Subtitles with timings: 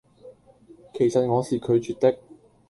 [0.95, 2.17] 其實我是拒絕的